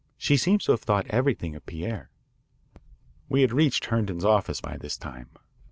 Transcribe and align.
She 0.17 0.35
seems 0.35 0.65
to 0.65 0.71
have 0.71 0.81
thought 0.81 1.05
everything 1.11 1.55
of 1.55 1.63
Pierre." 1.67 2.09
We 3.29 3.41
had 3.41 3.53
reached 3.53 3.85
Herndon's 3.85 4.25
office 4.25 4.59
by 4.59 4.77
this 4.77 4.97
time. 4.97 5.29